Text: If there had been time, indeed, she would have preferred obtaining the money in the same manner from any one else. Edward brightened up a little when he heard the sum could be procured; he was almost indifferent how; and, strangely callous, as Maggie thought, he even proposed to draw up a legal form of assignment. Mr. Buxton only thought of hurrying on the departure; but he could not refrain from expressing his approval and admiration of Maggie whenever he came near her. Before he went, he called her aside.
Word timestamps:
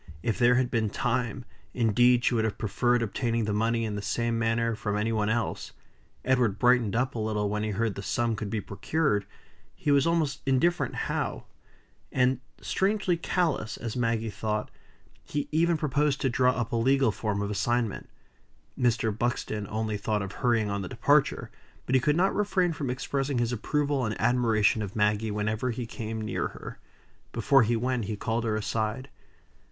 If 0.23 0.39
there 0.39 0.55
had 0.55 0.71
been 0.71 0.89
time, 0.89 1.45
indeed, 1.75 2.25
she 2.25 2.33
would 2.33 2.43
have 2.43 2.57
preferred 2.57 3.03
obtaining 3.03 3.45
the 3.45 3.53
money 3.53 3.85
in 3.85 3.93
the 3.93 4.01
same 4.01 4.39
manner 4.39 4.73
from 4.73 4.97
any 4.97 5.11
one 5.11 5.29
else. 5.29 5.73
Edward 6.25 6.57
brightened 6.57 6.95
up 6.95 7.13
a 7.13 7.19
little 7.19 7.51
when 7.51 7.61
he 7.61 7.69
heard 7.69 7.93
the 7.93 8.01
sum 8.01 8.35
could 8.35 8.49
be 8.49 8.61
procured; 8.61 9.27
he 9.75 9.91
was 9.91 10.07
almost 10.07 10.41
indifferent 10.47 10.95
how; 11.05 11.43
and, 12.11 12.39
strangely 12.61 13.15
callous, 13.15 13.77
as 13.77 13.95
Maggie 13.95 14.31
thought, 14.31 14.71
he 15.23 15.47
even 15.51 15.77
proposed 15.77 16.19
to 16.21 16.31
draw 16.31 16.49
up 16.51 16.71
a 16.71 16.77
legal 16.77 17.11
form 17.11 17.39
of 17.43 17.51
assignment. 17.51 18.09
Mr. 18.75 19.15
Buxton 19.15 19.67
only 19.69 19.97
thought 19.97 20.23
of 20.23 20.31
hurrying 20.31 20.71
on 20.71 20.81
the 20.81 20.89
departure; 20.89 21.51
but 21.85 21.93
he 21.93 22.01
could 22.01 22.15
not 22.17 22.33
refrain 22.33 22.73
from 22.73 22.89
expressing 22.89 23.37
his 23.37 23.51
approval 23.51 24.03
and 24.03 24.19
admiration 24.19 24.81
of 24.81 24.95
Maggie 24.95 25.29
whenever 25.29 25.69
he 25.69 25.85
came 25.85 26.19
near 26.21 26.47
her. 26.47 26.79
Before 27.31 27.61
he 27.61 27.75
went, 27.75 28.05
he 28.05 28.15
called 28.17 28.45
her 28.45 28.55
aside. 28.55 29.07